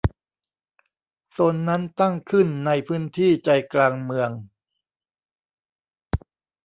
[1.31, 4.31] โซนนั้นตั้งขึ้นในพื้นที่ใจกลางเมือง